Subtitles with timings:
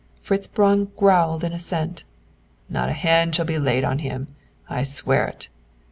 [0.19, 2.05] Fritz Braun growled an assent.
[2.67, 4.29] "Not a hand shall be laid on him.
[4.67, 5.47] I swear it!"